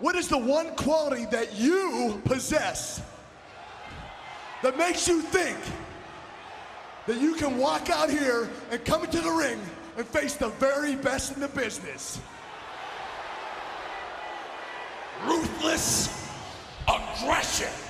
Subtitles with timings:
[0.00, 3.02] What is the one quality that you possess
[4.62, 5.58] that makes you think
[7.06, 9.58] that you can walk out here and come into the ring
[9.96, 12.20] and face the very best in the business?
[15.26, 16.30] Ruthless
[16.86, 17.87] aggression.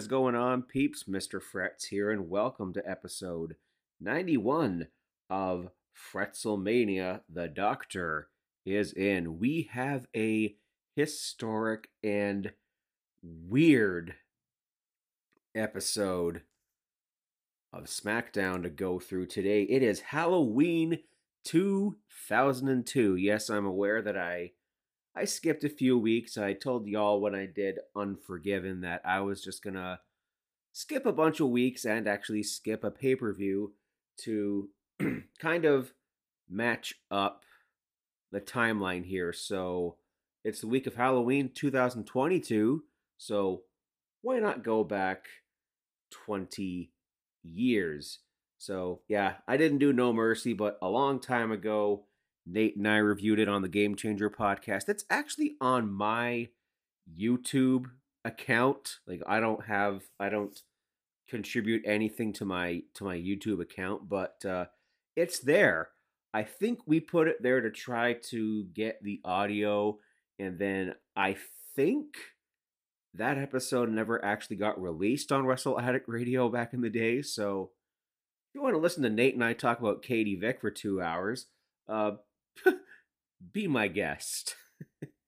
[0.00, 1.04] Is going on, peeps?
[1.04, 1.42] Mr.
[1.42, 3.56] Frets here, and welcome to episode
[4.00, 4.86] 91
[5.28, 7.20] of Fretzelmania.
[7.28, 8.30] The Doctor
[8.64, 9.38] is in.
[9.38, 10.56] We have a
[10.96, 12.52] historic and
[13.22, 14.14] weird
[15.54, 16.44] episode
[17.70, 19.64] of SmackDown to go through today.
[19.64, 21.00] It is Halloween
[21.44, 23.16] 2002.
[23.16, 24.52] Yes, I'm aware that I
[25.14, 26.38] I skipped a few weeks.
[26.38, 30.00] I told y'all when I did Unforgiven that I was just gonna
[30.72, 33.74] skip a bunch of weeks and actually skip a pay per view
[34.18, 34.68] to
[35.38, 35.92] kind of
[36.48, 37.42] match up
[38.32, 39.32] the timeline here.
[39.32, 39.96] So
[40.44, 42.84] it's the week of Halloween 2022.
[43.18, 43.62] So
[44.22, 45.26] why not go back
[46.10, 46.90] 20
[47.42, 48.20] years?
[48.58, 52.04] So yeah, I didn't do No Mercy, but a long time ago,
[52.52, 54.88] Nate and I reviewed it on the Game Changer podcast.
[54.88, 56.48] It's actually on my
[57.18, 57.86] YouTube
[58.24, 58.98] account.
[59.06, 60.58] Like I don't have I don't
[61.28, 64.66] contribute anything to my to my YouTube account, but uh
[65.16, 65.90] it's there.
[66.32, 69.98] I think we put it there to try to get the audio
[70.38, 71.36] and then I
[71.76, 72.16] think
[73.14, 77.70] that episode never actually got released on Wrestle Addict Radio back in the day, so
[78.48, 81.00] if you want to listen to Nate and I talk about Katie Vick for 2
[81.00, 81.46] hours,
[81.88, 82.12] uh
[83.52, 84.56] be my guest.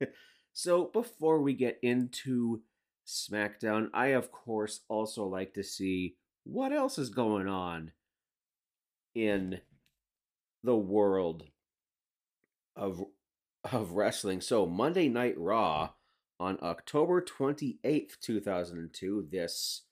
[0.53, 2.62] so, before we get into
[3.06, 7.93] SmackDown, I of course also like to see what else is going on
[9.15, 9.61] in
[10.62, 11.44] the world
[12.77, 13.05] of
[13.71, 14.41] of wrestling.
[14.41, 15.91] So, Monday Night Raw
[16.41, 19.82] on October 28th, 2002, this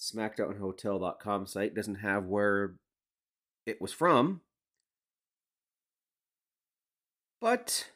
[0.00, 2.74] SmackDownHotel.com site doesn't have where
[3.66, 4.40] it was from,
[7.44, 7.90] but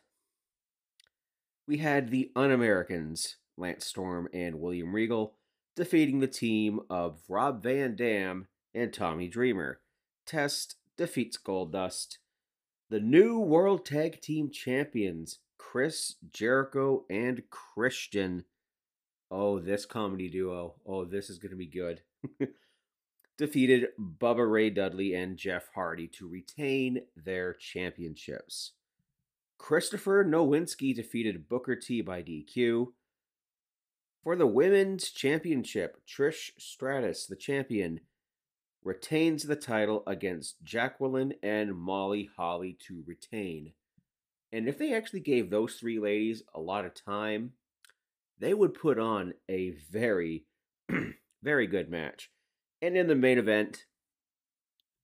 [1.66, 5.36] we had the Un Americans, Lance Storm and William Regal,
[5.74, 9.80] defeating the team of Rob Van Dam and Tommy Dreamer.
[10.26, 12.18] Test defeats Goldust.
[12.90, 18.44] The new World Tag Team Champions, Chris Jericho and Christian.
[19.30, 20.74] Oh, this comedy duo.
[20.84, 22.02] Oh, this is going to be good.
[23.38, 28.72] defeated Bubba Ray Dudley and Jeff Hardy to retain their championships.
[29.58, 32.92] Christopher Nowinski defeated Booker T by DQ.
[34.22, 38.00] For the women's championship, Trish Stratus, the champion,
[38.82, 43.72] retains the title against Jacqueline and Molly Holly to retain.
[44.52, 47.52] And if they actually gave those three ladies a lot of time,
[48.38, 50.44] they would put on a very,
[51.42, 52.30] very good match.
[52.80, 53.84] And in the main event,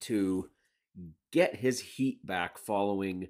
[0.02, 0.50] to
[1.32, 3.28] get his heat back following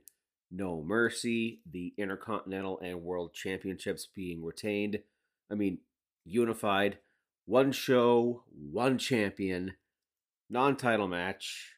[0.54, 5.00] no Mercy, the Intercontinental and World Championships being retained.
[5.50, 5.78] I mean,
[6.25, 6.98] unified,
[7.47, 9.75] one show, one champion,
[10.48, 11.75] non title match,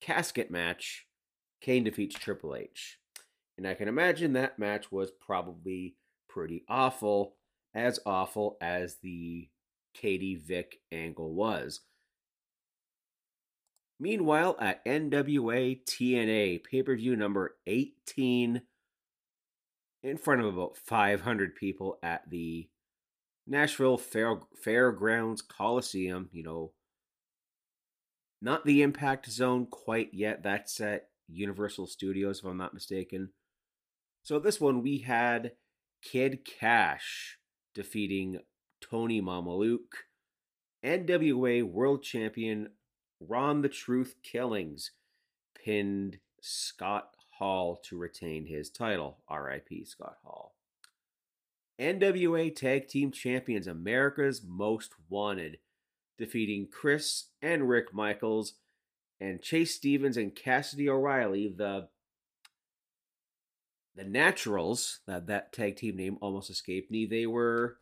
[0.00, 1.06] casket match.
[1.60, 2.98] Kane defeats Triple H.
[3.56, 5.96] And I can imagine that match was probably
[6.28, 7.36] pretty awful,
[7.74, 9.48] as awful as the
[9.94, 11.80] Katie Vick angle was.
[13.98, 18.62] Meanwhile, at NWA TNA pay per view number 18,
[20.02, 22.68] in front of about 500 people at the
[23.46, 26.72] Nashville Fair, Fairgrounds Coliseum, you know,
[28.42, 30.42] not the Impact Zone quite yet.
[30.42, 33.30] That's at Universal Studios, if I'm not mistaken.
[34.22, 35.52] So, this one we had
[36.02, 37.38] Kid Cash
[37.74, 38.40] defeating
[38.80, 40.04] Tony Mamaluke,
[40.84, 42.68] NWA World Champion
[43.20, 44.92] Ron the Truth Killings
[45.54, 49.18] pinned Scott Hall to retain his title.
[49.30, 50.54] RIP Scott Hall.
[51.78, 55.58] NWA Tag Team Champions America's Most Wanted,
[56.16, 58.54] defeating Chris and Rick Michaels
[59.20, 61.88] and Chase Stevens and Cassidy O'Reilly, the
[63.94, 67.06] the Naturals, that that tag team name almost escaped me.
[67.06, 67.78] They were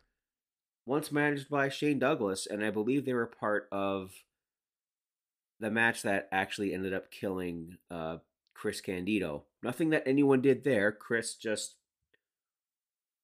[0.85, 4.13] once managed by Shane Douglas, and I believe they were part of
[5.59, 8.17] the match that actually ended up killing uh,
[8.53, 9.43] Chris Candido.
[9.63, 10.91] Nothing that anyone did there.
[10.91, 11.75] Chris just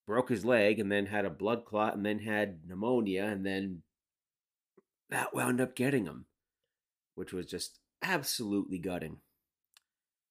[0.08, 3.82] broke his leg and then had a blood clot and then had pneumonia and then
[5.10, 6.26] that wound up getting him,
[7.16, 9.18] which was just absolutely gutting.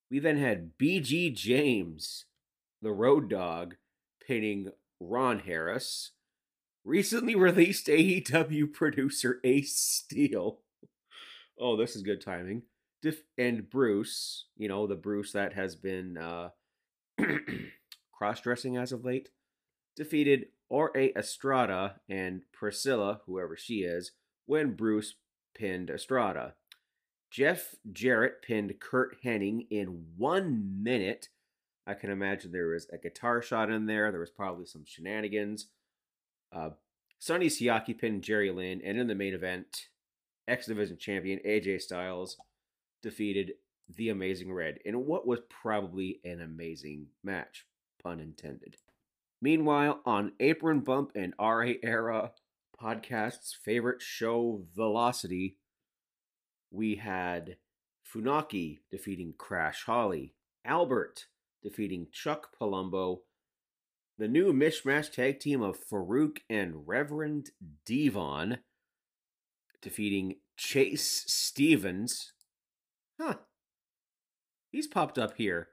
[0.09, 2.25] We then had BG James,
[2.81, 3.75] the road dog,
[4.25, 6.11] pinning Ron Harris.
[6.83, 10.59] Recently released AEW producer Ace Steel.
[11.61, 12.63] Oh, this is good timing.
[13.37, 16.49] and Bruce, you know, the Bruce that has been uh,
[18.11, 19.29] cross dressing as of late,
[19.95, 24.11] defeated Ore Estrada and Priscilla, whoever she is,
[24.47, 25.15] when Bruce
[25.53, 26.55] pinned Estrada.
[27.29, 31.29] Jeff Jarrett pinned Curt Hennig in one minute.
[31.85, 34.09] I can imagine there was a guitar shot in there.
[34.09, 35.67] There was probably some shenanigans.
[36.51, 36.71] Uh,
[37.19, 39.89] Sonny Siaki pinned Jerry Lynn, and in the main event,
[40.47, 42.37] X Division champion AJ Styles
[43.01, 43.53] defeated
[43.95, 47.65] the Amazing Red in what was probably an amazing match,
[48.01, 48.77] pun intended.
[49.41, 52.31] Meanwhile, on Apron Bump and RA Era
[52.79, 55.57] podcast's favorite show, Velocity,
[56.71, 57.57] we had
[58.13, 60.33] Funaki defeating Crash Holly,
[60.63, 61.25] Albert
[61.63, 63.19] defeating Chuck Palumbo,
[64.17, 67.51] the new mishmash tag team of Farouk and Reverend
[67.85, 68.59] Devon
[69.81, 72.33] defeating Chase Stevens.
[73.19, 73.35] Huh.
[74.71, 75.69] He's popped up here.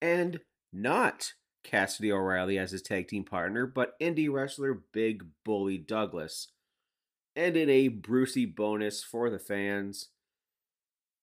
[0.00, 0.40] And
[0.72, 1.32] not
[1.64, 6.48] Cassidy O'Reilly as his tag team partner, but indie wrestler Big Bully Douglas.
[7.34, 10.08] And in a Brucey bonus for the fans,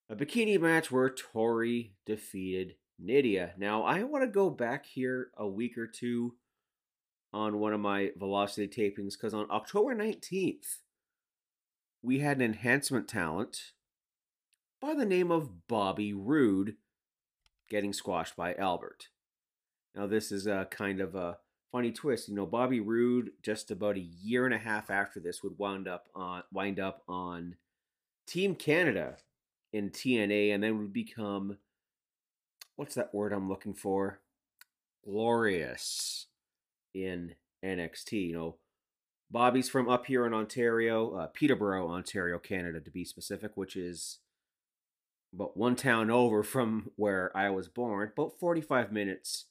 [0.09, 3.57] a bikini match where Torrie defeated Nidia.
[3.57, 6.35] Now, I want to go back here a week or two
[7.31, 10.79] on one of my Velocity tapings because on October 19th,
[12.01, 13.71] we had an enhancement talent
[14.81, 16.75] by the name of Bobby Roode
[17.69, 19.09] getting squashed by Albert.
[19.95, 21.37] Now, this is a kind of a
[21.71, 22.29] funny twist.
[22.29, 25.87] You know, Bobby Roode, just about a year and a half after this, would wind
[25.87, 27.55] up on wind up on
[28.27, 29.17] Team Canada
[29.73, 31.57] in TNA, and then would become
[32.75, 34.19] what's that word I'm looking for?
[35.03, 36.27] Glorious
[36.93, 38.29] in NXT.
[38.29, 38.55] You know,
[39.31, 44.19] Bobby's from up here in Ontario, uh, Peterborough, Ontario, Canada, to be specific, which is
[45.33, 49.45] about one town over from where I was born, about 45 minutes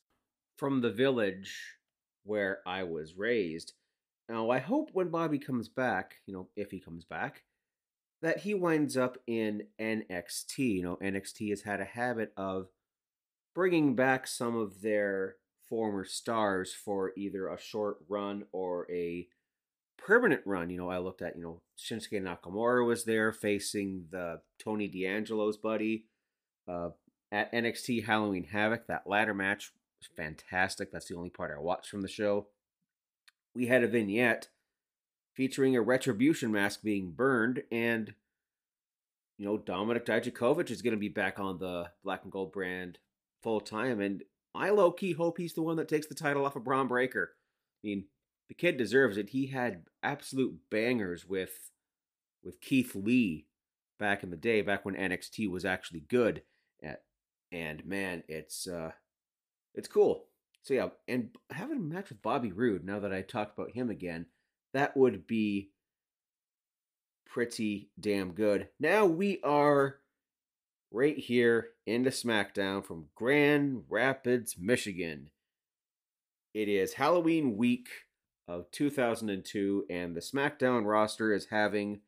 [0.57, 1.77] from the village
[2.25, 3.75] where I was raised.
[4.29, 7.45] Now, I hope when Bobby comes back, you know, if he comes back,
[8.21, 10.59] that he winds up in NXT.
[10.59, 12.69] You know, NXT has had a habit of
[13.55, 15.37] bringing back some of their
[15.69, 19.29] former stars for either a short run or a
[19.99, 20.71] permanent run.
[20.71, 25.59] You know, I looked at, you know, Shinsuke Nakamura was there facing the Tony D'Angelo's
[25.59, 26.07] buddy
[26.67, 26.91] uh,
[27.31, 28.87] at NXT Halloween Havoc.
[28.87, 30.91] That ladder match was fantastic.
[30.91, 32.47] That's the only part I watched from the show.
[33.55, 34.49] We had a vignette
[35.35, 38.13] featuring a retribution mask being burned and
[39.37, 42.99] you know Dominik Dijakovic is going to be back on the black and gold brand
[43.41, 46.57] full time and I low key hope he's the one that takes the title off
[46.57, 47.31] of Bron Breakker.
[47.35, 48.07] I mean,
[48.49, 49.31] the kid deserves it.
[49.31, 51.71] He had absolute bangers with
[52.43, 53.47] with Keith Lee
[53.99, 56.43] back in the day, back when NXT was actually good.
[57.51, 58.93] And man, it's uh
[59.75, 60.27] it's cool.
[60.63, 63.89] So yeah, and having a match with Bobby Roode, now that I talked about him
[63.89, 64.27] again,
[64.75, 65.71] that would be
[67.27, 68.69] pretty damn good.
[68.79, 69.97] Now we are
[70.91, 75.31] right here into SmackDown from Grand Rapids, Michigan.
[76.53, 77.89] It is Halloween week
[78.49, 82.01] of 2002, and the SmackDown roster is having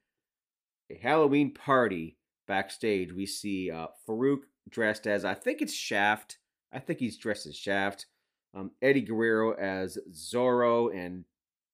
[0.90, 2.16] a Halloween party
[2.48, 3.12] backstage.
[3.12, 6.38] We see uh, Farouk dressed as, I think it's Shaft.
[6.72, 8.06] I think he's dressed as Shaft.
[8.54, 11.24] Um, Eddie Guerrero as Zorro, and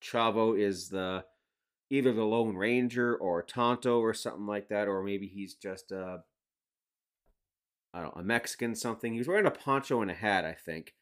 [0.03, 1.25] Chavo is the
[1.89, 6.25] either the Lone Ranger or Tonto or something like that, or maybe he's just a
[7.95, 9.13] I don't know, a Mexican something.
[9.13, 10.93] He was wearing a poncho and a hat, I think.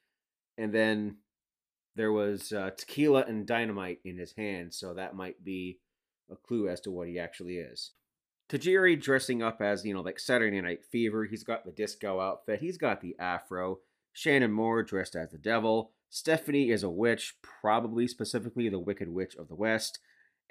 [0.56, 1.16] And then
[1.96, 5.78] there was uh, tequila and dynamite in his hand, so that might be
[6.30, 7.92] a clue as to what he actually is.
[8.48, 11.24] Tajiri dressing up as, you know, like Saturday Night Fever.
[11.24, 13.78] He's got the disco outfit, he's got the afro.
[14.12, 15.90] Shannon Moore dressed as the devil.
[16.08, 19.98] Stephanie is a witch, probably specifically the Wicked Witch of the West.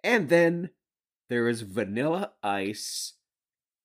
[0.03, 0.71] And then
[1.29, 3.13] there is Vanilla Ice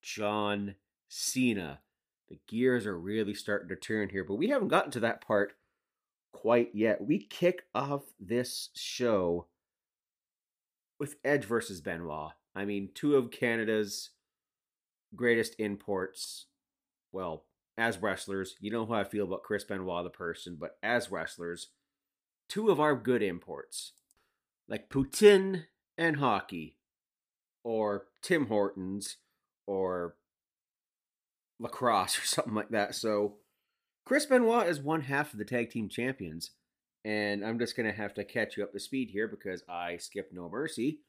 [0.02, 0.74] John
[1.08, 1.80] Cena.
[2.28, 5.52] The gears are really starting to turn here, but we haven't gotten to that part
[6.32, 7.00] quite yet.
[7.00, 9.46] We kick off this show
[10.98, 12.32] with Edge versus Benoit.
[12.54, 14.10] I mean, two of Canada's
[15.14, 16.46] greatest imports.
[17.12, 17.44] Well,
[17.76, 21.68] as wrestlers, you know how I feel about Chris Benoit, the person, but as wrestlers,
[22.48, 23.92] two of our good imports,
[24.68, 25.64] like Putin
[25.96, 26.76] and hockey,
[27.62, 29.18] or Tim Hortons,
[29.66, 30.16] or
[31.60, 32.94] lacrosse, or something like that.
[32.94, 33.36] So,
[34.08, 36.52] Chris Benoit is one half of the tag team champions.
[37.04, 39.98] And I'm just going to have to catch you up to speed here because I
[39.98, 41.00] skipped No Mercy.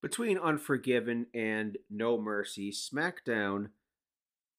[0.00, 3.68] Between Unforgiven and No Mercy, SmackDown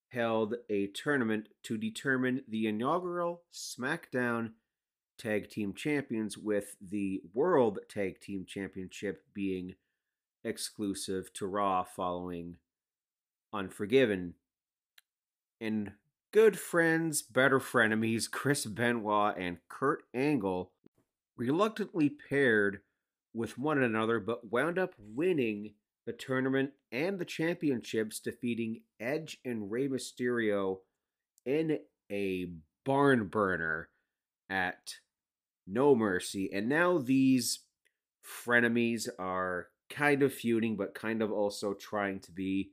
[0.09, 4.51] held a tournament to determine the inaugural SmackDown
[5.17, 9.73] Tag Team Champions, with the World Tag Team Championship being
[10.43, 12.57] exclusive to Raw following
[13.51, 14.35] Unforgiven.
[15.59, 15.93] And
[16.31, 20.71] good friends, better frenemies, Chris Benoit and Kurt Angle
[21.37, 22.79] reluctantly paired
[23.33, 25.73] with one another, but wound up winning
[26.05, 30.77] the tournament and the championships, defeating Edge and Rey Mysterio
[31.45, 31.79] in
[32.11, 32.47] a
[32.85, 33.89] barn burner
[34.49, 34.95] at
[35.67, 36.49] No Mercy.
[36.51, 37.59] And now these
[38.25, 42.71] frenemies are kind of feuding, but kind of also trying to be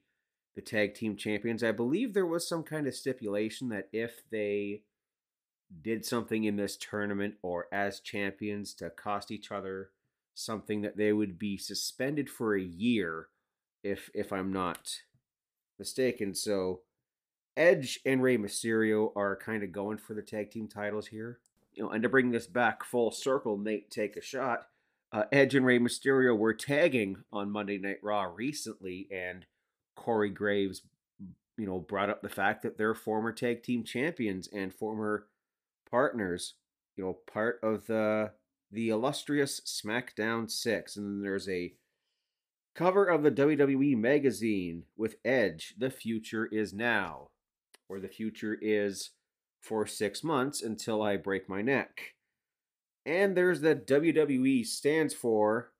[0.55, 1.63] the tag team champions.
[1.63, 4.83] I believe there was some kind of stipulation that if they
[5.83, 9.91] did something in this tournament or as champions to cost each other
[10.35, 13.29] something that they would be suspended for a year
[13.83, 15.01] if if I'm not
[15.79, 16.35] mistaken.
[16.35, 16.81] So
[17.57, 21.39] Edge and Rey Mysterio are kind of going for the tag team titles here.
[21.75, 24.67] You know, and to bring this back full circle, Nate take a shot.
[25.13, 29.47] Uh, Edge and Rey Mysterio were tagging on Monday Night Raw recently, and
[29.97, 30.83] Corey Graves,
[31.57, 35.27] you know, brought up the fact that they're former tag team champions and former
[35.91, 36.55] partners.
[36.97, 38.33] You know, part of the
[38.71, 40.97] the illustrious SmackDown 6.
[40.97, 41.75] And then there's a
[42.75, 47.29] cover of the WWE magazine with Edge, The Future is Now,
[47.89, 49.11] or The Future is
[49.61, 52.15] for six months until I break my neck.
[53.07, 55.71] And there's the WWE stands for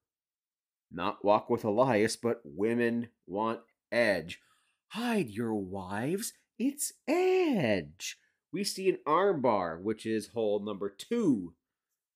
[0.91, 3.61] not Walk with Elias, but Women Want
[3.95, 4.41] Edge.
[4.89, 8.19] Hide your wives, it's Edge.
[8.53, 11.55] We see an armbar, which is hole number two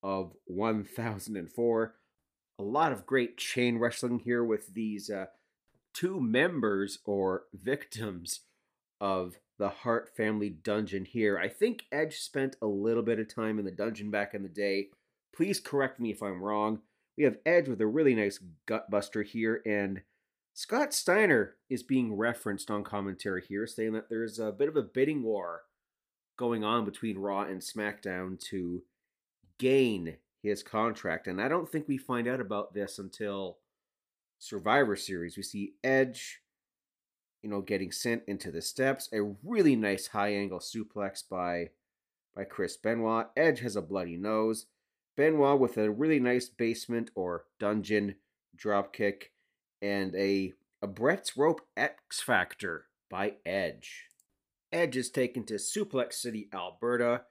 [0.03, 1.95] of 1004.
[2.59, 5.27] A lot of great chain wrestling here with these uh,
[5.93, 8.41] two members or victims
[9.01, 11.37] of the Hart family dungeon here.
[11.37, 14.49] I think Edge spent a little bit of time in the dungeon back in the
[14.49, 14.89] day.
[15.35, 16.79] Please correct me if I'm wrong.
[17.17, 20.01] We have Edge with a really nice gutbuster here, and
[20.59, 24.81] Scott Steiner is being referenced on commentary here, saying that there's a bit of a
[24.81, 25.61] bidding war
[26.35, 28.83] going on between Raw and SmackDown to
[29.57, 31.27] gain his contract.
[31.27, 33.59] And I don't think we find out about this until
[34.37, 35.37] Survivor Series.
[35.37, 36.41] We see Edge,
[37.41, 39.07] you know, getting sent into the steps.
[39.13, 41.69] A really nice high angle suplex by
[42.35, 43.27] by Chris Benoit.
[43.37, 44.65] Edge has a bloody nose.
[45.15, 48.15] Benoit with a really nice basement or dungeon
[48.57, 49.31] drop kick
[49.81, 54.05] and a a Brett's rope X Factor by Edge.
[54.71, 57.23] Edge is taken to Suplex City, Alberta,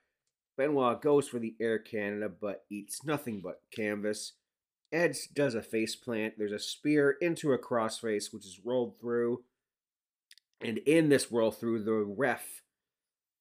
[0.59, 4.33] Benoit goes for the Air Canada, but eats nothing but canvas.
[4.93, 6.35] Edge does a face plant.
[6.37, 9.45] There's a spear into a crossface, which is rolled through.
[10.61, 12.63] And in this roll through, the ref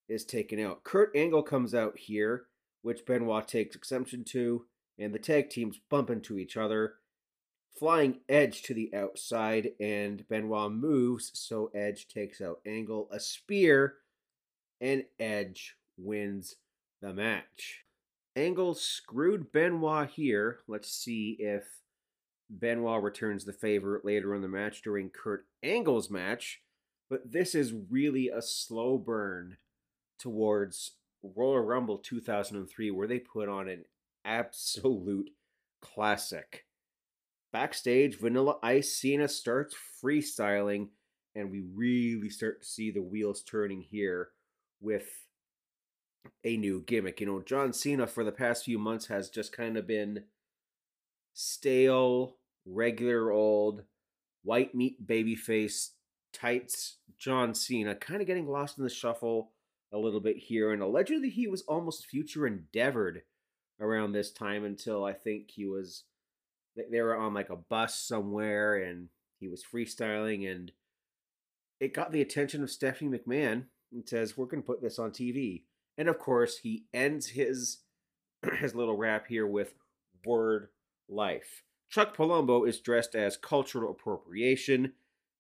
[0.08, 0.84] is taken out.
[0.84, 2.46] Kurt Angle comes out here,
[2.84, 4.66] which Benoit takes exception to,
[5.00, 6.96] and the tag teams bump into each other.
[7.78, 13.08] Flying Edge to the outside, and Benoit moves, so Edge takes out Angle.
[13.12, 13.96] A spear,
[14.82, 16.56] and Edge wins
[17.02, 17.84] the match.
[18.36, 20.60] Angle screwed Benoit here.
[20.68, 21.66] Let's see if
[22.50, 26.62] Benoit returns the favor later in the match during Kurt Angle's match.
[27.10, 29.58] But this is really a slow burn
[30.20, 30.92] towards
[31.24, 33.86] Royal Rumble 2003, where they put on an
[34.26, 35.30] absolute
[35.82, 36.67] classic.
[37.52, 40.90] Backstage, Vanilla Ice Cena starts freestyling,
[41.36, 44.30] and we really start to see the wheels turning here
[44.82, 45.08] with
[46.44, 47.20] a new gimmick.
[47.22, 50.24] You know, John Cena for the past few months has just kind of been
[51.34, 53.84] stale, regular old,
[54.44, 55.92] white meat babyface
[56.34, 59.52] tights John Cena, kind of getting lost in the shuffle
[59.94, 60.74] a little bit here.
[60.74, 63.24] And allegedly, he was almost future endeavored
[63.80, 66.04] around this time until I think he was
[66.92, 70.72] they were on like a bus somewhere and he was freestyling and
[71.80, 75.12] it got the attention of Stephanie McMahon and says, We're going to put this on
[75.12, 75.64] TV.
[75.98, 77.80] And of course, he ends his
[78.60, 79.74] his little rap here with
[80.26, 80.70] word
[81.10, 81.64] life.
[81.90, 84.94] Chuck Palumbo is dressed as cultural appropriation.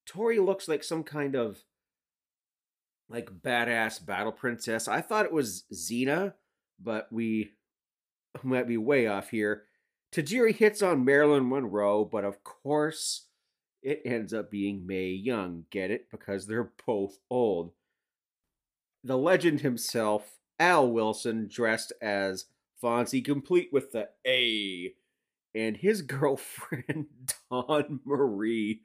[0.08, 1.64] Torrie looks like some kind of
[3.10, 4.88] like badass battle princess.
[4.88, 6.34] I thought it was Xena,
[6.80, 7.52] but we
[8.44, 9.64] might be way off here.
[10.14, 13.28] Tajiri hits on Marilyn Monroe, but of course
[13.82, 15.66] it ends up being Mae Young.
[15.70, 16.10] Get it?
[16.10, 17.72] Because they're both old.
[19.04, 22.46] The legend himself, Al Wilson, dressed as
[22.84, 24.94] Fonzie, complete with the A,
[25.56, 27.08] and his girlfriend,
[27.50, 28.82] Dawn Marie,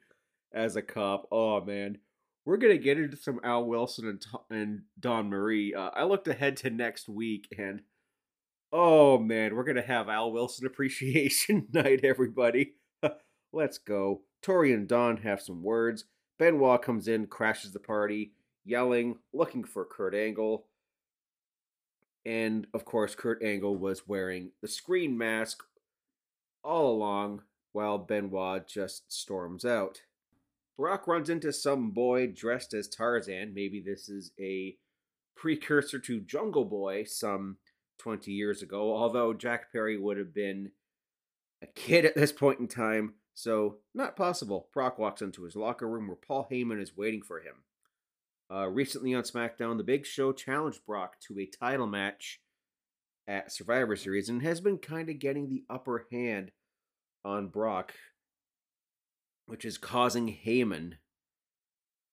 [0.53, 1.27] as a cop.
[1.31, 1.99] Oh, man.
[2.45, 5.73] We're going to get into some Al Wilson and, and Marie.
[5.73, 7.81] Uh, I looked ahead to next week, and
[8.73, 12.73] oh, man, we're to have Al Wilson Appreciation Night, everybody.
[13.53, 14.23] Let's go.
[14.43, 16.05] Torrie and Dawn have some words.
[16.39, 18.33] Benoit comes in, crashes the party,
[18.65, 20.65] yelling, looking for Kurt Angle.
[22.25, 25.63] And of course, Kurt Angle was wearing the screen mask
[26.63, 30.01] all along while Benoit just storms out.
[30.77, 33.53] Brock runs into some boy dressed as Tarzan.
[33.53, 34.75] Maybe this is a
[35.35, 37.57] precursor to Jungle Boy some
[38.03, 40.71] 20 years ago, although Jack Perry would have been
[41.61, 44.67] a kid at this point in time, so not possible.
[44.73, 47.63] Brock walks into his locker room where Paul Heyman is waiting for him.
[48.53, 52.41] Uh, recently on SmackDown, The Big Show challenged Brock to a title match
[53.25, 56.51] at Survivor Series and has been kind of getting the upper hand
[57.23, 57.93] on Brock,
[59.45, 60.95] which is causing Heyman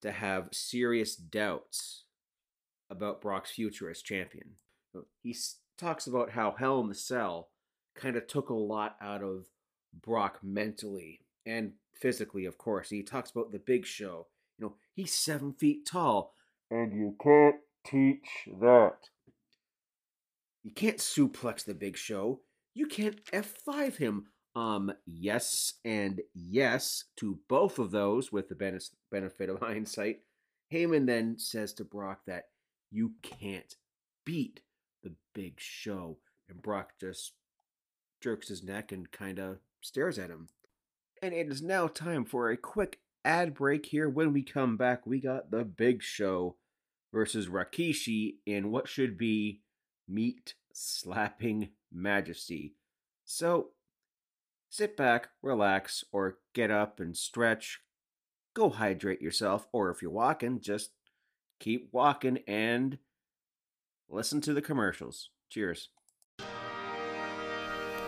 [0.01, 2.05] to have serious doubts
[2.89, 4.51] about Brock's future as champion.
[5.21, 5.35] He
[5.81, 7.49] talks about how Hell in the Cell
[7.95, 9.47] kind of took a lot out of
[9.93, 12.89] Brock mentally and physically, of course.
[12.89, 14.27] He talks about the big show.
[14.57, 16.33] You know, he's seven feet tall,
[16.69, 18.97] and you can't teach that.
[20.63, 22.41] You can't suplex the big show.
[22.73, 24.25] You can't F5 him.
[24.53, 30.19] Um, yes and yes to both of those with the benefit of hindsight.
[30.71, 32.49] Heyman then says to Brock that
[32.91, 33.75] you can't
[34.25, 34.59] beat
[35.03, 36.17] the big show.
[36.49, 37.33] And Brock just
[38.21, 40.49] jerks his neck and kind of stares at him.
[41.21, 44.09] And it is now time for a quick ad break here.
[44.09, 46.55] When we come back, we got the big show
[47.13, 49.61] versus Rikishi in what should be
[50.07, 52.75] meat slapping majesty.
[53.25, 53.69] So
[54.69, 57.81] sit back, relax, or get up and stretch.
[58.53, 60.91] Go hydrate yourself, or if you're walking, just
[61.59, 62.97] keep walking and
[64.11, 65.29] listen to the commercials.
[65.49, 65.89] Cheers.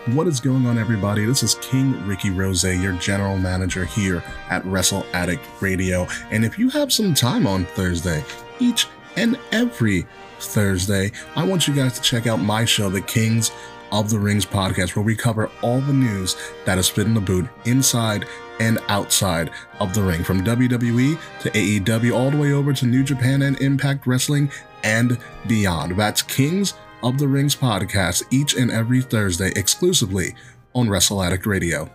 [0.08, 1.24] What is going on, everybody?
[1.24, 6.06] This is King Ricky Rose, your general manager here at Wrestle Addict Radio.
[6.30, 8.22] And if you have some time on Thursday,
[8.60, 10.06] each and every
[10.40, 13.52] Thursday, I want you guys to check out my show, The Kings
[13.94, 17.22] of the Rings podcast, where we cover all the news that is fit in the
[17.22, 18.26] boot inside
[18.60, 23.04] and outside of the ring, from WWE to AEW, all the way over to New
[23.04, 24.52] Japan and Impact Wrestling
[24.84, 25.96] and beyond.
[25.96, 30.36] That's Kings of the Rings podcast each and every Thursday exclusively
[30.74, 31.90] on Wrestle Addict Radio.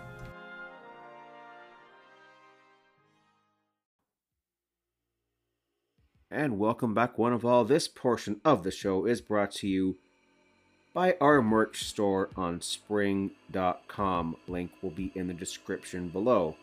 [6.30, 7.64] And welcome back, one of all.
[7.64, 9.98] This portion of the show is brought to you
[10.98, 14.36] by our merch store on spring.com.
[14.48, 16.56] Link will be in the description below.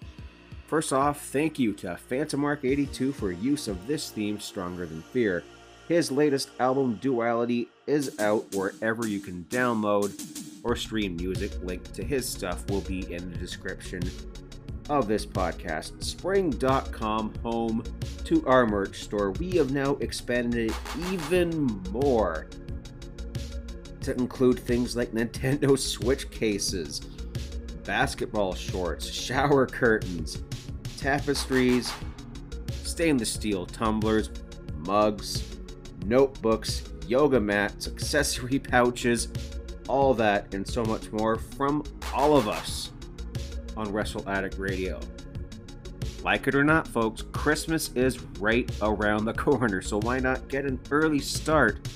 [0.68, 5.02] First off, thank you to Phantom Mark 82 for use of this theme, Stronger Than
[5.04, 5.46] Fear.
[5.88, 10.12] His latest album, Duality, is out wherever you can download
[10.66, 11.54] or stream music.
[11.64, 14.02] Link to his stuff will be in the description
[14.90, 16.04] of this podcast.
[16.04, 17.84] Spring.com, home
[18.26, 19.32] to our merch store.
[19.32, 20.78] We have now expanded it
[21.10, 22.50] even more
[24.06, 27.00] to include things like Nintendo Switch cases,
[27.86, 30.44] basketball shorts, shower curtains,
[30.98, 31.92] tapestries,
[32.84, 34.30] stainless steel tumblers,
[34.78, 35.58] mugs,
[36.06, 39.28] notebooks, yoga mats, accessory pouches,
[39.88, 42.92] all that and so much more from all of us
[43.76, 45.00] on Wrestle Addict Radio.
[46.24, 50.66] Like it or not, folks, Christmas is right around the corner, so why not get
[50.66, 51.88] an early start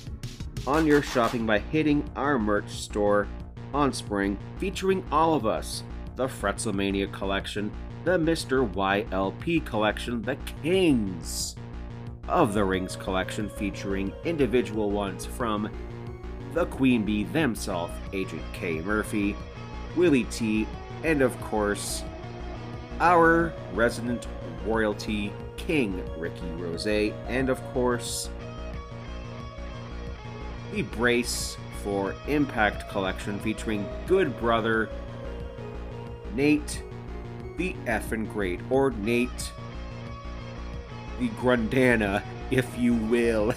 [0.66, 3.26] on your shopping by hitting our merch store
[3.72, 5.82] on Spring, featuring all of us
[6.16, 7.70] the Fretzelmania collection,
[8.04, 8.70] the Mr.
[8.74, 11.56] YLP collection, the Kings
[12.28, 15.70] of the Rings collection featuring individual ones from
[16.52, 18.80] the Queen Bee themselves, Agent K.
[18.80, 19.36] Murphy,
[19.96, 20.66] Willie T,
[21.04, 22.04] and of course,
[23.00, 24.26] our resident
[24.66, 28.28] royalty, King Ricky Rose, and of course,
[30.72, 34.88] the Brace for Impact collection featuring Good Brother,
[36.34, 36.82] Nate,
[37.56, 39.52] the effing great, or Nate
[41.18, 43.54] the Grundana, if you will.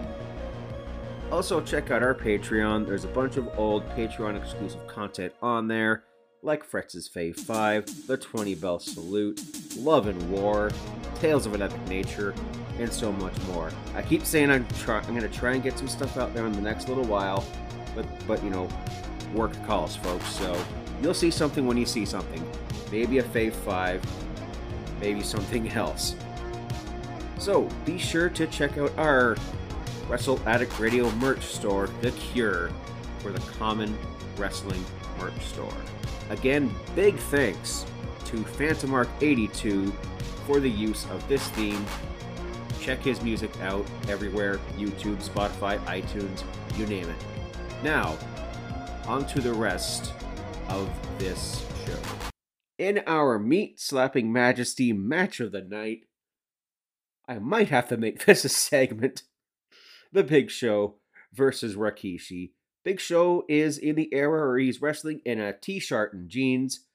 [1.32, 2.86] also, check out our Patreon.
[2.86, 6.04] There's a bunch of old Patreon exclusive content on there,
[6.42, 9.40] like Fretz's Fave 5, the 20 Bell Salute,
[9.76, 10.70] Love and War,
[11.20, 12.34] Tales of an Epic Nature,
[12.78, 13.70] and so much more.
[13.94, 16.52] I keep saying I'm try- I'm gonna try and get some stuff out there in
[16.52, 17.44] the next little while,
[17.94, 18.68] but but you know,
[19.34, 20.26] work calls, folks.
[20.28, 20.56] So
[21.02, 22.42] you'll see something when you see something.
[22.90, 24.02] Maybe a Fave 5,
[25.00, 26.14] maybe something else.
[27.38, 29.36] So be sure to check out our
[30.08, 32.70] Wrestle Addict Radio merch store, The Cure,
[33.20, 33.96] for the common
[34.36, 34.84] wrestling
[35.20, 35.72] merch store.
[36.30, 37.86] Again, big thanks
[38.30, 39.92] to PhantomArc82
[40.46, 41.84] for the use of this theme.
[42.80, 46.44] Check his music out everywhere YouTube, Spotify, iTunes,
[46.78, 47.16] you name it.
[47.82, 48.16] Now,
[49.06, 50.12] on to the rest
[50.68, 50.88] of
[51.18, 51.98] this show.
[52.78, 56.04] In our meat slapping majesty match of the night,
[57.28, 59.24] I might have to make this a segment.
[60.12, 60.96] The Big Show
[61.32, 62.52] versus Rikishi.
[62.84, 66.86] Big Show is in the era where he's wrestling in a t-shirt and jeans.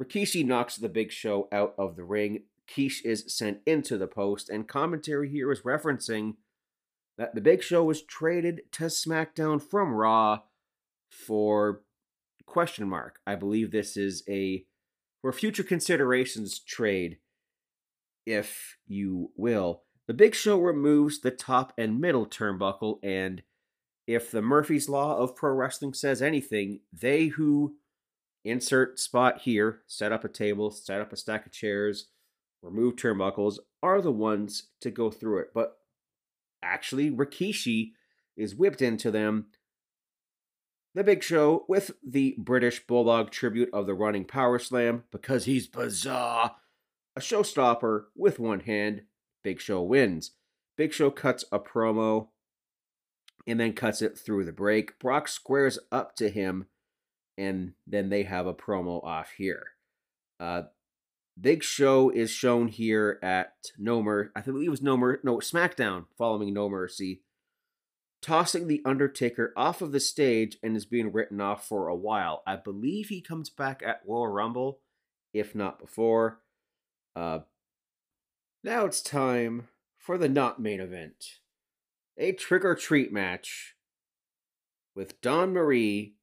[0.00, 2.44] Rikishi knocks the Big Show out of the ring.
[2.66, 6.34] Kish is sent into the post, and commentary here is referencing
[7.18, 10.40] that the Big Show was traded to SmackDown from Raw
[11.10, 11.82] for
[12.46, 13.18] question mark.
[13.26, 14.64] I believe this is a
[15.20, 17.18] for future considerations trade
[18.26, 19.82] if you will.
[20.06, 23.42] The Big Show removes the top and middle turnbuckle, and
[24.06, 27.76] if the Murphy's Law of Pro Wrestling says anything, they who
[28.44, 32.08] insert spot here, set up a table, set up a stack of chairs,
[32.62, 35.48] remove turnbuckles, are the ones to go through it.
[35.54, 35.76] But
[36.62, 37.92] actually, Rikishi
[38.36, 39.46] is whipped into them.
[40.94, 45.66] The Big Show with the British Bulldog tribute of the running power slam because he's
[45.66, 46.56] bizarre
[47.16, 49.02] a showstopper with one hand.
[49.42, 50.32] Big Show wins.
[50.76, 52.28] Big Show cuts a promo
[53.46, 54.98] and then cuts it through the break.
[54.98, 56.66] Brock squares up to him,
[57.42, 59.66] and then they have a promo off here.
[60.38, 60.62] Uh,
[61.40, 64.30] Big Show is shown here at No Mercy.
[64.36, 65.20] I believe it was No Mercy.
[65.24, 67.22] No SmackDown, following No Mercy,
[68.20, 72.42] tossing the Undertaker off of the stage and is being written off for a while.
[72.46, 74.80] I believe he comes back at Royal Rumble,
[75.32, 76.40] if not before.
[77.16, 77.40] Uh,
[78.62, 81.38] now it's time for the not main event
[82.18, 83.74] a trick or treat match
[84.94, 86.16] with Dawn Marie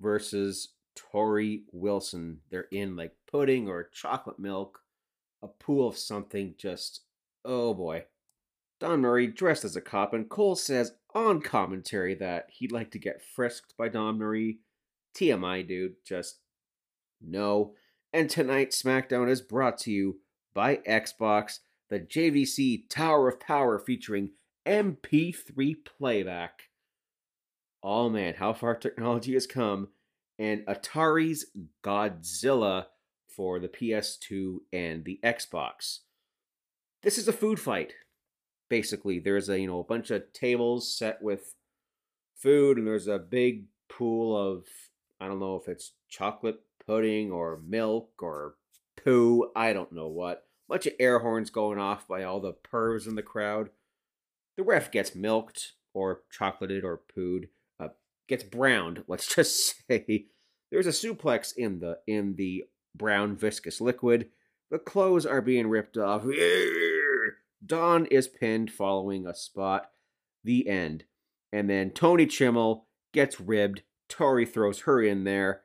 [0.00, 2.40] versus Torrie Wilson.
[2.50, 4.80] They're in like pudding or chocolate milk,
[5.42, 7.02] a pool of something just,
[7.44, 8.04] oh boy.
[8.78, 12.98] Dawn Marie dressed as a cop, and Cole says on commentary that he'd like to
[12.98, 14.58] get frisked by Dawn Marie.
[15.14, 16.40] TMI, dude, just
[17.20, 17.72] no.
[18.12, 20.20] And tonight, SmackDown is brought to you
[20.54, 24.30] by Xbox, the JVC Tower of Power featuring
[24.66, 26.65] MP3 playback.
[27.88, 29.90] Oh man, how far technology has come.
[30.40, 31.46] And Atari's
[31.84, 32.86] Godzilla
[33.28, 36.00] for the PS2 and the Xbox.
[37.04, 37.92] This is a food fight.
[38.68, 41.54] Basically, there's a you know a bunch of tables set with
[42.34, 44.66] food, and there's a big pool of
[45.20, 48.56] I don't know if it's chocolate pudding or milk or
[48.96, 53.06] poo, I don't know what bunch of air horns going off by all the pervs
[53.06, 53.70] in the crowd.
[54.56, 57.48] The ref gets milked or chocolated or pooed,
[58.28, 59.04] gets browned.
[59.08, 60.26] Let's just say
[60.70, 64.28] there's a suplex in the in the brown viscous liquid.
[64.70, 66.24] The clothes are being ripped off.
[67.66, 69.90] Dawn is pinned following a spot.
[70.44, 71.04] The end.
[71.52, 73.82] And then Tony Chimel gets ribbed.
[74.08, 75.62] Torrie throws her in there.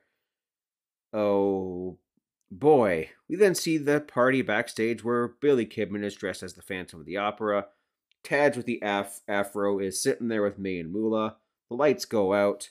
[1.12, 1.98] Oh
[2.50, 3.10] boy.
[3.28, 7.06] We then see the party backstage where Billy Kidman is dressed as the Phantom of
[7.06, 7.66] the Opera.
[8.24, 11.36] Taj with the af- afro is sitting there with Mae and Moolah.
[11.72, 12.68] The lights go out.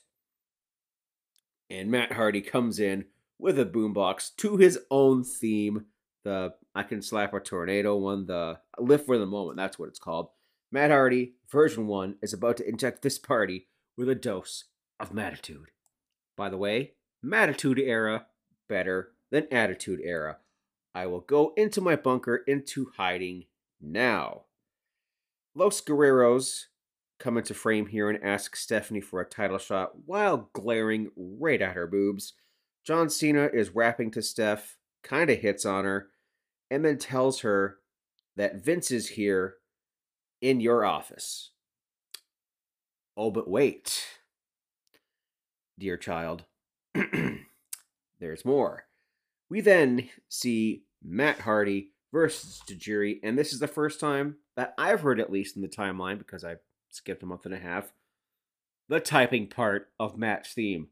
[1.71, 3.05] And Matt Hardy comes in
[3.39, 5.85] with a boombox to his own theme.
[6.23, 9.97] The I Can Slap a Tornado one, the Live for the Moment, that's what it's
[9.97, 10.29] called.
[10.71, 14.65] Matt Hardy, version 1, is about to inject this party with a dose
[14.99, 15.71] of Mattitude.
[16.37, 16.91] By the way,
[17.23, 18.27] Mattitude era,
[18.69, 20.37] better than Attitude Era.
[20.93, 23.45] I will go into my bunker into hiding
[23.81, 24.43] now.
[25.55, 26.67] Los Guerreros
[27.21, 31.75] come into frame here and ask Stephanie for a title shot while glaring right at
[31.75, 32.33] her boobs.
[32.83, 36.09] John Cena is rapping to Steph, kind of hits on her,
[36.71, 37.77] and then tells her
[38.35, 39.55] that Vince is here
[40.41, 41.51] in your office.
[43.15, 44.03] Oh, but wait,
[45.77, 46.45] dear child,
[48.19, 48.85] there's more.
[49.49, 55.01] We then see Matt Hardy versus Tajiri, and this is the first time that I've
[55.01, 56.55] heard, at least in the timeline, because I
[56.91, 57.93] skipped a month and a half,
[58.87, 60.89] the typing part of Matt's theme.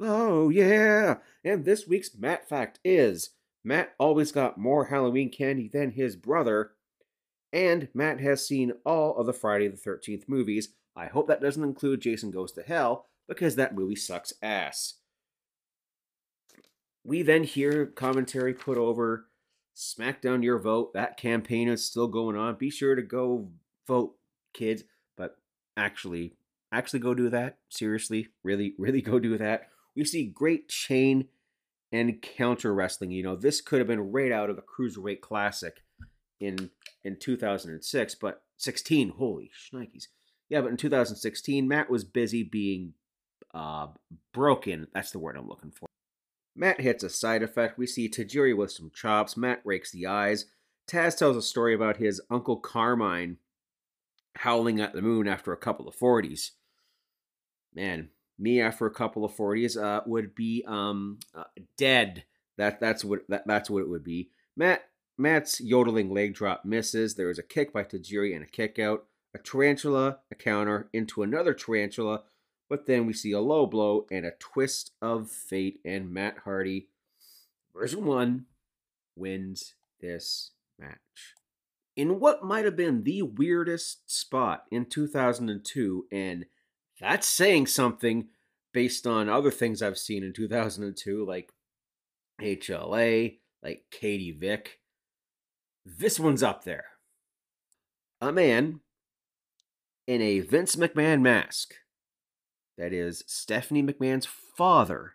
[0.00, 1.16] Oh, yeah!
[1.44, 3.30] And this week's Matt fact is
[3.64, 6.72] Matt always got more Halloween candy than his brother,
[7.52, 10.70] and Matt has seen all of the Friday the 13th movies.
[10.94, 14.94] I hope that doesn't include Jason Goes to Hell, because that movie sucks ass.
[17.04, 19.27] We then hear commentary put over
[19.78, 20.92] Smack Down Your Vote.
[20.92, 22.56] That campaign is still going on.
[22.56, 23.48] Be sure to go
[23.86, 24.16] vote,
[24.52, 24.82] kids.
[25.16, 25.36] But
[25.76, 26.34] actually,
[26.72, 27.58] actually go do that.
[27.68, 29.68] Seriously, really, really go do that.
[29.94, 31.28] We see great chain
[31.92, 33.12] and counter wrestling.
[33.12, 35.84] You know, this could have been right out of a cruiserweight classic
[36.40, 36.70] in
[37.04, 39.10] in 2006, but 16.
[39.10, 40.08] Holy shnikes.
[40.48, 42.94] Yeah, but in 2016, Matt was busy being
[43.54, 43.88] uh,
[44.32, 44.88] broken.
[44.92, 45.88] That's the word I'm looking for.
[46.58, 47.78] Matt hits a side effect.
[47.78, 49.36] We see Tajiri with some chops.
[49.36, 50.46] Matt rakes the eyes.
[50.88, 53.36] Taz tells a story about his Uncle Carmine
[54.38, 56.50] howling at the moon after a couple of 40s.
[57.72, 58.08] Man,
[58.40, 61.44] me after a couple of 40s uh, would be um, uh,
[61.76, 62.24] dead.
[62.56, 64.30] That that's what that, that's what it would be.
[64.56, 64.82] Matt
[65.16, 67.14] Matt's yodeling leg drop misses.
[67.14, 69.04] There is a kick by Tajiri and a kick out.
[69.32, 72.22] A tarantula, a counter into another tarantula,
[72.68, 76.88] but then we see a low blow and a twist of fate, and Matt Hardy,
[77.74, 78.46] version one,
[79.16, 81.34] wins this match.
[81.96, 86.46] In what might have been the weirdest spot in 2002, and
[87.00, 88.28] that's saying something
[88.72, 91.52] based on other things I've seen in 2002, like
[92.40, 94.80] HLA, like Katie Vick.
[95.84, 96.84] This one's up there.
[98.20, 98.80] A man
[100.06, 101.74] in a Vince McMahon mask
[102.78, 105.14] that is Stephanie McMahon's father,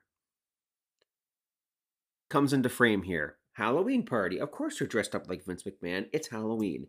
[2.29, 3.37] comes into frame here.
[3.53, 4.39] Halloween party.
[4.39, 6.07] Of course, you're dressed up like Vince McMahon.
[6.11, 6.87] It's Halloween.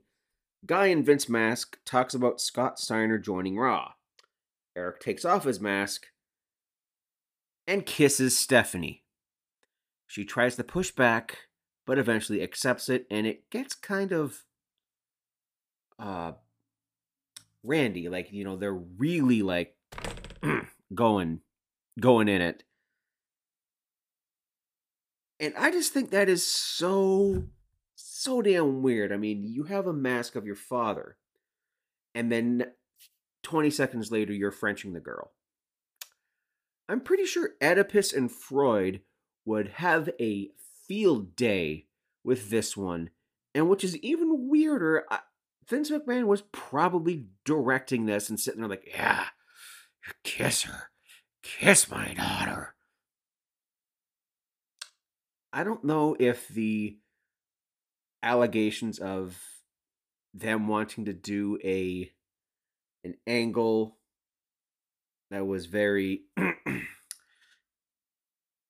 [0.66, 3.92] Guy in Vince mask talks about Scott Steiner joining Raw.
[4.76, 6.06] Eric takes off his mask
[7.66, 9.04] and kisses Stephanie.
[10.06, 11.38] She tries to push back,
[11.86, 14.44] but eventually accepts it, and it gets kind of
[15.98, 16.32] uh
[17.62, 18.08] Randy.
[18.08, 19.76] Like, you know, they're really like
[20.94, 21.40] going
[22.00, 22.64] going in it.
[25.40, 27.44] And I just think that is so
[27.94, 29.12] so damn weird.
[29.12, 31.16] I mean, you have a mask of your father,
[32.14, 32.66] and then
[33.42, 35.32] 20 seconds later you're Frenching the girl.
[36.88, 39.00] I'm pretty sure Oedipus and Freud
[39.44, 40.50] would have a
[40.86, 41.86] field day
[42.22, 43.10] with this one.
[43.54, 45.06] And which is even weirder,
[45.68, 49.26] Vince McMahon was probably directing this and sitting there like, yeah,
[50.22, 50.90] kiss her.
[51.42, 52.74] Kiss my daughter.
[55.52, 56.98] I don't know if the
[58.22, 59.38] allegations of
[60.32, 62.10] them wanting to do a
[63.04, 63.98] an angle
[65.30, 66.22] that was very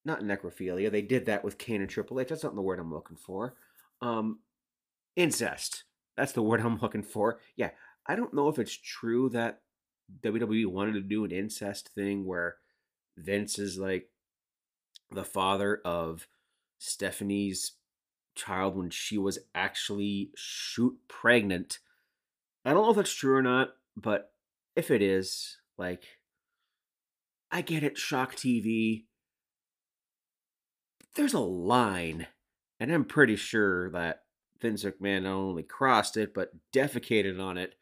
[0.05, 0.91] not necrophilia.
[0.91, 2.29] They did that with Kane and Triple H.
[2.29, 3.55] That's not the word I'm looking for.
[4.03, 4.41] Um,
[5.17, 5.85] incest.
[6.17, 7.41] That's the word I'm looking for.
[7.57, 7.71] Yeah,
[8.07, 9.61] I don't know if it's true that
[10.23, 12.57] WWE wanted to do an incest thing where
[13.17, 14.09] Vince is like
[15.11, 16.27] the father of
[16.79, 17.73] Stephanie's
[18.35, 21.79] child when she was actually shoot pregnant.
[22.65, 24.33] I don't know if that's true or not, but
[24.75, 26.05] if it is, like,
[27.51, 29.05] I get it, shock TV.
[31.15, 32.27] There's a line,
[32.81, 34.23] and I'm pretty sure that
[34.61, 37.75] Vince McMahon not only crossed it, but defecated on it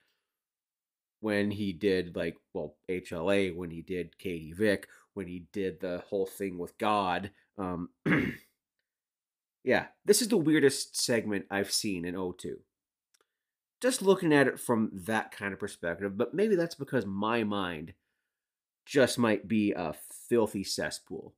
[1.23, 6.03] when he did, like, well, HLA, when he did Katie Vick, when he did the
[6.09, 7.31] whole thing with God.
[7.57, 7.91] Um,
[9.65, 12.55] yeah, this is the weirdest segment I've seen in O2.
[13.81, 17.95] Just looking at it from that kind of perspective, but maybe that's because my mind
[18.85, 19.95] just might be a
[20.29, 21.35] filthy cesspool.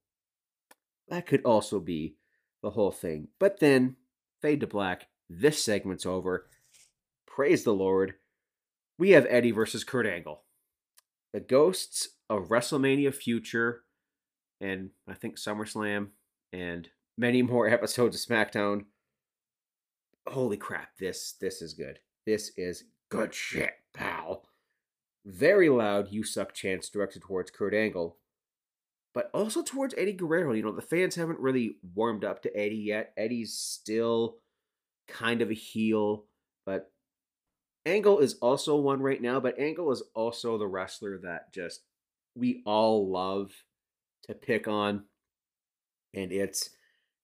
[1.08, 2.16] That could also be
[2.62, 3.28] the whole thing.
[3.38, 3.96] But then,
[4.40, 6.46] fade to black, this segment's over.
[7.26, 8.14] Praise the Lord.
[8.98, 10.42] We have Eddie versus Kurt Angle.
[11.32, 13.82] The ghosts of WrestleMania Future
[14.60, 16.08] and I think SummerSlam
[16.52, 18.84] and many more episodes of SmackDown.
[20.26, 21.98] Holy crap, this this is good.
[22.24, 24.44] This is good shit, pal.
[25.26, 28.16] Very loud you suck chants directed towards Kurt Angle,
[29.12, 30.52] but also towards Eddie Guerrero.
[30.52, 33.12] You know, the fans haven't really warmed up to Eddie yet.
[33.16, 34.38] Eddie's still
[35.08, 36.24] kind of a heel,
[36.64, 36.90] but
[37.86, 41.82] Angle is also one right now, but Angle is also the wrestler that just
[42.34, 43.52] we all love
[44.24, 45.04] to pick on.
[46.14, 46.70] And it's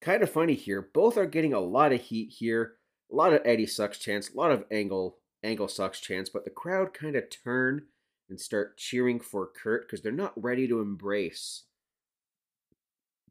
[0.00, 0.90] kind of funny here.
[0.92, 2.74] Both are getting a lot of heat here.
[3.10, 6.50] A lot of Eddie sucks chance, a lot of Angle Angle sucks chance, but the
[6.50, 7.86] crowd kind of turn
[8.28, 11.64] and start cheering for Kurt because they're not ready to embrace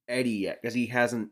[0.08, 1.30] Eddie yet because he hasn't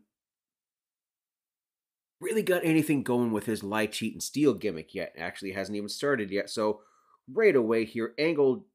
[2.19, 5.13] really got anything going with his lie, cheat, and steal gimmick yet.
[5.17, 6.49] Actually, hasn't even started yet.
[6.49, 6.81] So
[7.31, 8.65] right away here, Angle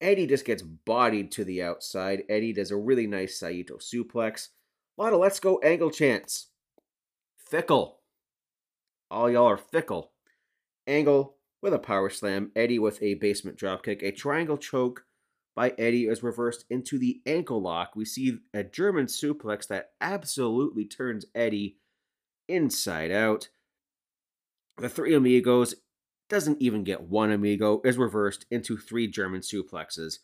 [0.00, 2.22] Eddie just gets bodied to the outside.
[2.28, 4.48] Eddie does a really nice Saito suplex.
[4.96, 6.48] A lot of let's go angle chants.
[7.36, 8.00] Fickle.
[9.10, 10.12] All y'all are fickle.
[10.86, 12.52] Angle with a power slam.
[12.54, 14.02] Eddie with a basement dropkick.
[14.02, 15.04] A triangle choke
[15.58, 17.96] by Eddie is reversed into the ankle lock.
[17.96, 21.78] We see a German suplex that absolutely turns Eddie
[22.48, 23.48] inside out.
[24.76, 25.74] The three amigos
[26.28, 30.18] doesn't even get one amigo, is reversed into three German suplexes.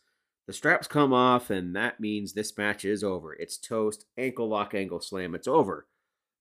[0.47, 3.33] The straps come off, and that means this match is over.
[3.33, 5.85] It's toast, ankle lock, angle slam, it's over.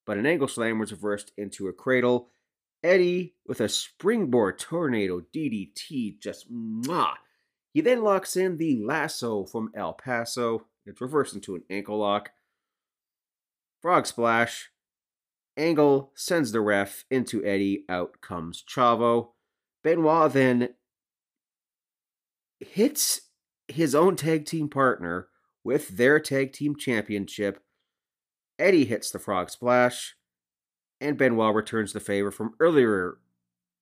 [0.06, 2.28] But an angle slam was reversed into a cradle.
[2.84, 7.14] Eddie with a springboard tornado DDT, just mwah.
[7.74, 10.66] He then locks in the lasso from El Paso.
[10.86, 12.30] It's reversed into an ankle lock.
[13.82, 14.70] Frog splash.
[15.56, 17.84] Angle sends the ref into Eddie.
[17.88, 19.30] Out comes Chavo.
[19.82, 20.68] Benoit then
[22.60, 23.22] hits
[23.66, 25.28] his own tag team partner
[25.64, 27.60] with their tag team championship.
[28.56, 30.14] Eddie hits the frog splash,
[31.00, 33.18] and Benoit returns the favor from earlier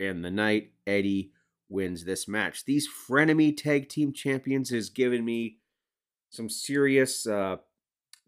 [0.01, 0.73] in the night.
[0.87, 1.33] Eddie
[1.73, 2.65] wins this match.
[2.65, 5.59] These frenemy tag team champions has given me
[6.31, 7.57] some serious uh,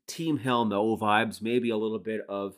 [0.06, 2.56] Team Hell No vibes, maybe a little bit of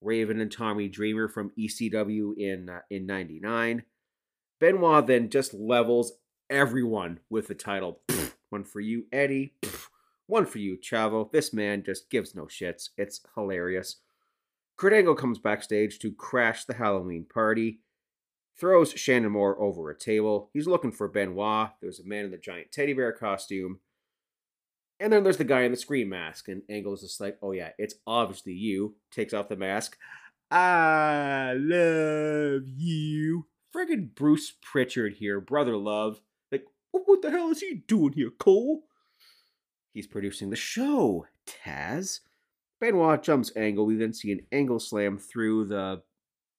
[0.00, 3.82] Raven and Tommy Dreamer from ECW in uh, in '99.
[4.60, 6.12] Benoit then just levels
[6.48, 8.00] everyone with the title.
[8.08, 9.54] Pfft, one for you, Eddie.
[9.62, 9.88] Pfft,
[10.26, 11.30] one for you, Chavo.
[11.30, 12.90] This man just gives no shits.
[12.96, 13.96] It's hilarious.
[14.76, 17.80] Kurt Angle comes backstage to crash the Halloween party,
[18.58, 20.50] throws Shannon Moore over a table.
[20.52, 21.70] He's looking for Benoit.
[21.80, 23.80] There's a man in the giant teddy bear costume.
[24.98, 27.52] And then there's the guy in the screen mask, and Angle is just like, oh
[27.52, 28.96] yeah, it's obviously you.
[29.10, 29.98] Takes off the mask.
[30.50, 36.20] I love you friggin' Bruce Prichard here, brother love.
[36.50, 38.84] Like, what the hell is he doing here, Cole?
[39.92, 42.20] He's producing the show, Taz.
[42.80, 43.86] Benoit jumps angle.
[43.86, 46.02] We then see an angle slam through the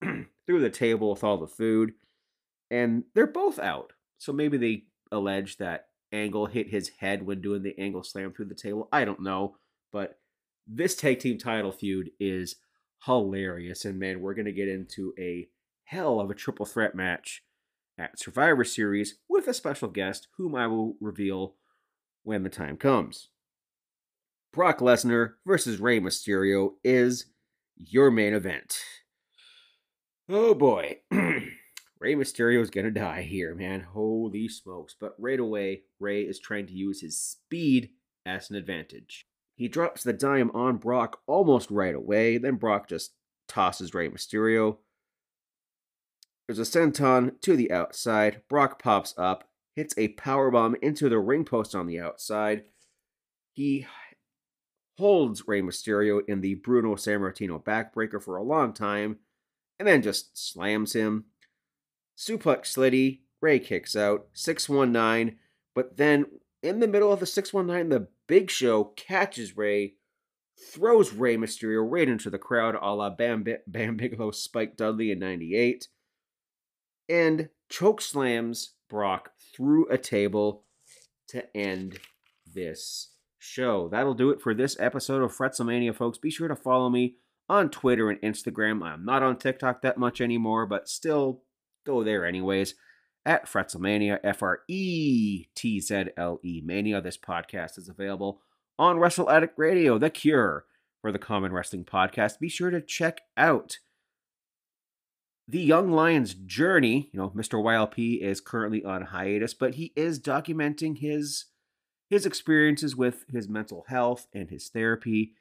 [0.46, 1.92] through the table with all the food,
[2.70, 3.92] and they're both out.
[4.18, 8.46] So maybe they allege that Angle hit his head when doing the angle slam through
[8.46, 8.88] the table.
[8.92, 9.56] I don't know,
[9.92, 10.18] but
[10.66, 12.56] this tag team title feud is
[13.04, 15.48] hilarious, and man, we're gonna get into a
[15.84, 17.42] hell of a triple threat match
[17.98, 21.56] at Survivor Series with a special guest whom I will reveal
[22.22, 23.28] when the time comes.
[24.52, 27.26] Brock Lesnar versus Rey Mysterio is
[27.76, 28.78] your main event.
[30.28, 30.98] Oh boy.
[31.10, 33.80] Rey Mysterio is gonna die here, man.
[33.80, 34.94] Holy smokes.
[34.98, 37.90] But right away, Rey is trying to use his speed
[38.26, 39.26] as an advantage.
[39.56, 43.14] He drops the dime on Brock almost right away, then Brock just
[43.48, 44.76] tosses Rey Mysterio.
[46.46, 48.42] There's a senton to the outside.
[48.48, 52.64] Brock pops up, hits a power bomb into the ring post on the outside.
[53.52, 53.86] He
[54.98, 59.18] holds Rey Mysterio in the Bruno Sammartino backbreaker for a long time,
[59.78, 61.26] and then just slams him.
[62.16, 65.36] Suplex City, Rey kicks out, 619,
[65.74, 66.26] but then
[66.62, 69.94] in the middle of the 619, the Big Show catches Rey,
[70.72, 75.20] throws Rey Mysterio right into the crowd a la Bam, Bam Bigelow Spike Dudley in
[75.20, 75.88] 98
[77.08, 80.64] and choke slams Brock through a table
[81.28, 81.98] to end
[82.46, 83.88] this show.
[83.88, 86.18] That'll do it for this episode of Fretzlemania, folks.
[86.18, 87.16] Be sure to follow me
[87.48, 88.84] on Twitter and Instagram.
[88.84, 91.42] I'm not on TikTok that much anymore, but still
[91.86, 92.74] go there anyways.
[93.26, 97.00] At Fretzlemania, F R E T Z L E Mania.
[97.00, 98.40] This podcast is available
[98.78, 100.64] on Wrestle Addict Radio, the cure
[101.02, 102.38] for the common wrestling podcast.
[102.38, 103.78] Be sure to check out
[105.48, 110.20] the young lion's journey you know mr ylp is currently on hiatus but he is
[110.20, 111.46] documenting his
[112.10, 115.32] his experiences with his mental health and his therapy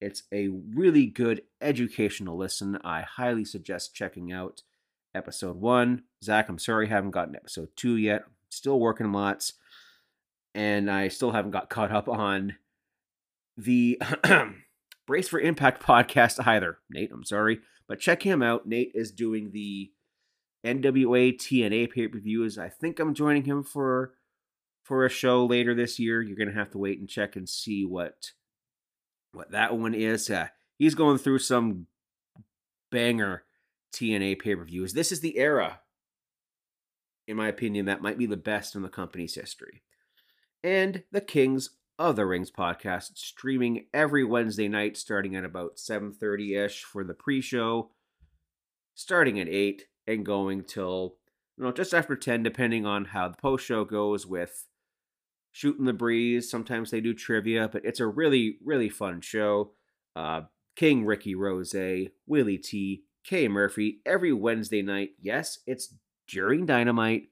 [0.00, 4.62] it's a really good educational listen i highly suggest checking out
[5.14, 9.54] episode one zach i'm sorry i haven't gotten episode two yet still working lots
[10.54, 12.54] and i still haven't got caught up on
[13.56, 14.00] the
[15.06, 18.68] brace for impact podcast either nate i'm sorry but check him out.
[18.68, 19.90] Nate is doing the
[20.64, 22.58] NWA TNA pay per views.
[22.58, 24.12] I think I'm joining him for
[24.84, 26.20] for a show later this year.
[26.20, 28.32] You're gonna have to wait and check and see what
[29.32, 30.30] what that one is.
[30.30, 30.48] Uh,
[30.78, 31.86] he's going through some
[32.90, 33.44] banger
[33.92, 34.92] TNA pay per views.
[34.92, 35.80] This is the era,
[37.26, 39.82] in my opinion, that might be the best in the company's history.
[40.62, 46.56] And the Kings of the Rings podcast, streaming every Wednesday night, starting at about 7:30
[46.56, 47.90] ish for the pre-show,
[48.94, 51.16] starting at eight and going till
[51.56, 54.67] you know just after 10, depending on how the post-show goes with
[55.52, 56.50] shooting the breeze.
[56.50, 59.72] Sometimes they do trivia, but it's a really, really fun show.
[60.14, 60.42] Uh,
[60.76, 61.74] King Ricky Rose,
[62.26, 65.10] Willie T, K Murphy, every Wednesday night.
[65.20, 65.94] Yes, it's
[66.28, 67.30] during Dynamite.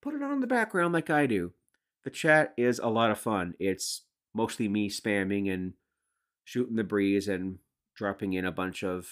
[0.00, 1.52] Put it on in the background like I do.
[2.04, 3.54] The chat is a lot of fun.
[3.58, 5.74] It's mostly me spamming and
[6.44, 7.58] shooting the breeze and
[7.94, 9.08] dropping in a bunch of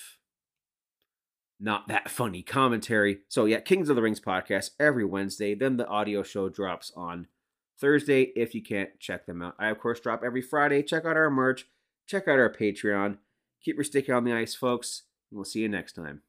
[1.60, 3.18] not that funny commentary.
[3.28, 5.54] So, yeah, Kings of the Rings podcast every Wednesday.
[5.54, 7.26] Then the audio show drops on
[7.80, 9.54] Thursday if you can't check them out.
[9.58, 10.82] I, of course, drop every Friday.
[10.82, 11.66] Check out our merch,
[12.06, 13.18] check out our Patreon.
[13.62, 16.22] Keep your stick on the ice, folks, and we'll see you next time.